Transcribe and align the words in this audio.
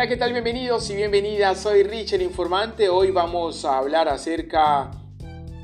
Hola, 0.00 0.08
¿qué 0.08 0.16
tal? 0.16 0.32
Bienvenidos 0.32 0.88
y 0.88 0.96
bienvenidas. 0.96 1.60
Soy 1.60 1.82
Richard 1.82 2.22
Informante. 2.22 2.88
Hoy 2.88 3.10
vamos 3.10 3.66
a 3.66 3.76
hablar 3.76 4.08
acerca 4.08 4.90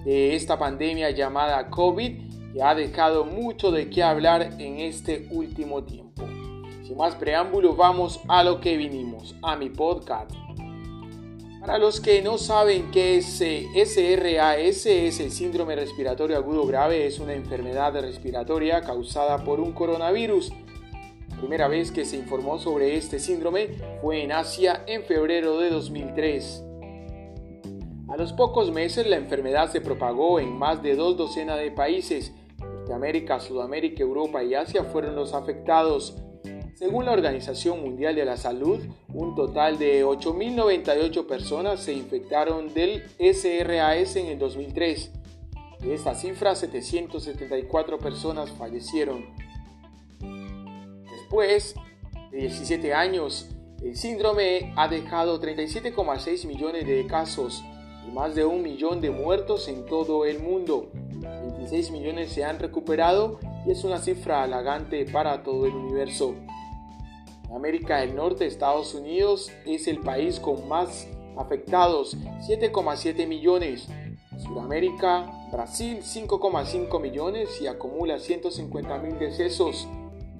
de 0.04 0.36
esta 0.36 0.58
pandemia 0.58 1.08
llamada 1.08 1.70
COVID 1.70 2.52
que 2.52 2.62
ha 2.62 2.74
dejado 2.74 3.24
mucho 3.24 3.70
de 3.70 3.88
qué 3.88 4.02
hablar 4.02 4.56
en 4.58 4.80
este 4.80 5.26
último 5.30 5.84
tiempo. 5.84 6.28
Sin 6.86 6.98
más 6.98 7.14
preámbulos, 7.14 7.78
vamos 7.78 8.20
a 8.28 8.44
lo 8.44 8.60
que 8.60 8.76
vinimos, 8.76 9.34
a 9.42 9.56
mi 9.56 9.70
podcast. 9.70 10.30
Para 11.58 11.78
los 11.78 11.98
que 12.02 12.20
no 12.20 12.36
saben 12.36 12.90
qué 12.90 13.16
es 13.16 13.38
SRAS, 13.38 14.84
es 14.84 15.18
el 15.18 15.30
síndrome 15.30 15.76
respiratorio 15.76 16.36
agudo 16.36 16.66
grave, 16.66 17.06
es 17.06 17.20
una 17.20 17.32
enfermedad 17.32 17.98
respiratoria 17.98 18.82
causada 18.82 19.42
por 19.44 19.60
un 19.60 19.72
coronavirus 19.72 20.52
primera 21.36 21.68
vez 21.68 21.90
que 21.90 22.04
se 22.04 22.16
informó 22.16 22.58
sobre 22.58 22.96
este 22.96 23.18
síndrome 23.18 23.68
fue 24.00 24.22
en 24.22 24.32
Asia 24.32 24.82
en 24.86 25.04
febrero 25.04 25.58
de 25.58 25.70
2003. 25.70 26.64
A 28.08 28.16
los 28.16 28.32
pocos 28.32 28.70
meses 28.70 29.06
la 29.06 29.16
enfermedad 29.16 29.70
se 29.70 29.80
propagó 29.80 30.38
en 30.40 30.56
más 30.56 30.82
de 30.82 30.94
dos 30.94 31.16
docenas 31.16 31.58
de 31.58 31.70
países. 31.70 32.32
Norteamérica, 32.58 33.40
Sudamérica, 33.40 34.02
Europa 34.02 34.44
y 34.44 34.54
Asia 34.54 34.84
fueron 34.84 35.16
los 35.16 35.34
afectados. 35.34 36.16
Según 36.74 37.06
la 37.06 37.12
Organización 37.12 37.80
Mundial 37.80 38.14
de 38.14 38.24
la 38.24 38.36
Salud, 38.36 38.80
un 39.08 39.34
total 39.34 39.78
de 39.78 40.04
8.098 40.04 41.26
personas 41.26 41.80
se 41.80 41.94
infectaron 41.94 42.72
del 42.72 43.02
SRAS 43.18 44.16
en 44.16 44.26
el 44.26 44.38
2003. 44.38 45.10
De 45.80 45.94
esta 45.94 46.14
cifra, 46.14 46.54
774 46.54 47.98
personas 47.98 48.50
fallecieron. 48.52 49.24
Después 51.26 51.74
de 52.30 52.38
17 52.38 52.94
años, 52.94 53.48
el 53.82 53.96
síndrome 53.96 54.72
ha 54.76 54.86
dejado 54.86 55.40
37,6 55.40 56.46
millones 56.46 56.86
de 56.86 57.04
casos 57.08 57.64
y 58.06 58.12
más 58.12 58.36
de 58.36 58.44
un 58.44 58.62
millón 58.62 59.00
de 59.00 59.10
muertos 59.10 59.66
en 59.66 59.86
todo 59.86 60.24
el 60.24 60.38
mundo. 60.38 60.88
26 60.92 61.90
millones 61.90 62.30
se 62.30 62.44
han 62.44 62.60
recuperado 62.60 63.40
y 63.66 63.72
es 63.72 63.82
una 63.82 63.98
cifra 63.98 64.44
halagante 64.44 65.04
para 65.04 65.42
todo 65.42 65.66
el 65.66 65.74
universo. 65.74 66.36
En 67.48 67.56
América 67.56 67.98
del 67.98 68.14
Norte, 68.14 68.46
Estados 68.46 68.94
Unidos 68.94 69.50
es 69.64 69.88
el 69.88 69.98
país 69.98 70.38
con 70.38 70.68
más 70.68 71.08
afectados, 71.36 72.16
7,7 72.48 73.26
millones. 73.26 73.88
Sudamérica, 74.38 75.48
Brasil 75.50 76.02
5,5 76.02 77.00
millones 77.00 77.60
y 77.60 77.66
acumula 77.66 78.20
150 78.20 78.98
mil 78.98 79.18
decesos. 79.18 79.88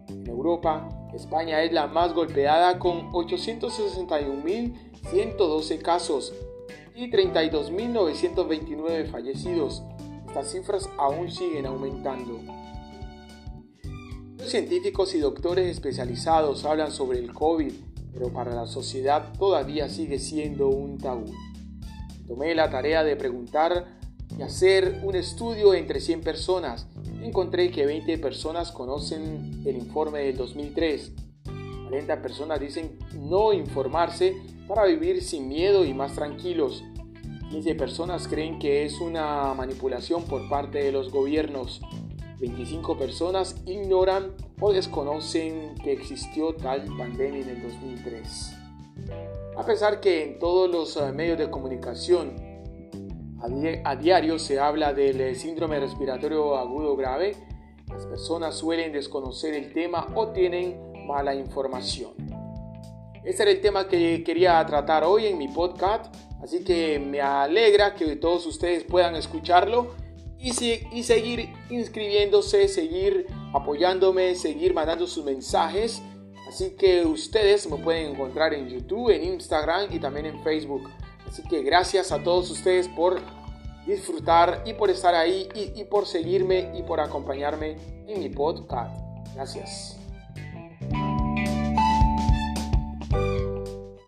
En 0.08 0.26
Europa, 0.26 0.88
España 1.14 1.62
es 1.62 1.72
la 1.72 1.86
más 1.86 2.12
golpeada 2.14 2.78
con 2.78 3.12
861.112 3.12 5.82
casos 5.82 6.32
y 6.94 7.10
32.929 7.10 9.10
fallecidos. 9.10 9.82
Estas 10.26 10.52
cifras 10.52 10.88
aún 10.98 11.30
siguen 11.30 11.66
aumentando. 11.66 12.40
Los 14.38 14.48
científicos 14.48 15.14
y 15.14 15.18
doctores 15.18 15.66
especializados 15.66 16.64
hablan 16.64 16.92
sobre 16.92 17.18
el 17.18 17.32
COVID, 17.32 17.72
pero 18.12 18.32
para 18.32 18.54
la 18.54 18.66
sociedad 18.66 19.32
todavía 19.38 19.88
sigue 19.88 20.18
siendo 20.18 20.68
un 20.68 20.98
tabú. 20.98 21.32
Tomé 22.26 22.54
la 22.54 22.68
tarea 22.70 23.04
de 23.04 23.16
preguntar 23.16 23.96
y 24.38 24.42
hacer 24.42 25.00
un 25.04 25.16
estudio 25.16 25.74
entre 25.74 26.00
100 26.00 26.22
personas 26.22 26.86
encontré 27.22 27.70
que 27.70 27.86
20 27.86 28.18
personas 28.18 28.72
conocen 28.72 29.62
el 29.64 29.76
informe 29.76 30.20
del 30.20 30.36
2003. 30.36 31.12
40 31.88 32.22
personas 32.22 32.60
dicen 32.60 32.98
no 33.14 33.52
informarse 33.52 34.36
para 34.66 34.84
vivir 34.84 35.22
sin 35.22 35.48
miedo 35.48 35.84
y 35.84 35.94
más 35.94 36.14
tranquilos. 36.14 36.84
15 37.50 37.74
personas 37.76 38.26
creen 38.26 38.58
que 38.58 38.84
es 38.84 39.00
una 39.00 39.54
manipulación 39.54 40.24
por 40.24 40.48
parte 40.48 40.78
de 40.78 40.92
los 40.92 41.10
gobiernos. 41.10 41.80
25 42.40 42.98
personas 42.98 43.56
ignoran 43.66 44.32
o 44.60 44.72
desconocen 44.72 45.74
que 45.82 45.92
existió 45.92 46.54
tal 46.54 46.84
pandemia 46.98 47.42
en 47.42 47.48
el 47.48 47.62
2003. 47.62 48.52
A 49.56 49.64
pesar 49.64 50.00
que 50.00 50.24
en 50.24 50.38
todos 50.38 50.70
los 50.70 50.96
eh, 50.96 51.12
medios 51.12 51.38
de 51.38 51.50
comunicación 51.50 52.34
a, 53.84 53.96
diario 53.96 54.38
se 54.38 54.58
habla 54.58 54.92
del 54.92 55.20
eh, 55.20 55.34
síndrome 55.34 55.78
respiratorio 55.78 56.56
agudo 56.56 56.96
grave. 56.96 57.36
Las 57.88 58.06
personas 58.06 58.56
suelen 58.56 58.92
desconocer 58.92 59.54
el 59.54 59.72
tema 59.72 60.08
o 60.14 60.28
tienen 60.28 61.06
mala 61.06 61.34
información. 61.34 62.12
Este 63.24 63.42
era 63.42 63.52
el 63.52 63.60
tema 63.60 63.88
que 63.88 64.22
quería 64.24 64.64
tratar 64.66 65.04
hoy 65.04 65.26
en 65.26 65.38
mi 65.38 65.48
podcast, 65.48 66.14
así 66.42 66.62
que 66.62 66.98
me 66.98 67.20
alegra 67.20 67.94
que 67.94 68.16
todos 68.16 68.46
ustedes 68.46 68.84
puedan 68.84 69.16
escucharlo 69.16 69.94
y 70.38 70.52
seguir 70.52 71.52
inscribiéndose, 71.70 72.68
seguir 72.68 73.26
apoyándome, 73.52 74.34
seguir 74.34 74.74
mandando 74.74 75.06
sus 75.06 75.24
mensajes. 75.24 76.02
Así 76.48 76.76
que 76.76 77.04
ustedes 77.04 77.68
me 77.68 77.78
pueden 77.78 78.12
encontrar 78.12 78.54
en 78.54 78.68
YouTube, 78.68 79.10
en 79.10 79.24
Instagram 79.24 79.92
y 79.92 79.98
también 79.98 80.26
en 80.26 80.42
Facebook. 80.44 80.88
Así 81.36 81.46
que 81.46 81.62
gracias 81.62 82.12
a 82.12 82.22
todos 82.22 82.50
ustedes 82.50 82.88
por 82.88 83.20
disfrutar 83.86 84.62
y 84.64 84.72
por 84.72 84.88
estar 84.88 85.14
ahí 85.14 85.46
y, 85.54 85.78
y 85.78 85.84
por 85.84 86.06
seguirme 86.06 86.70
y 86.74 86.82
por 86.82 86.98
acompañarme 86.98 87.76
en 88.06 88.20
mi 88.20 88.30
podcast. 88.30 88.96
Gracias. 89.34 89.98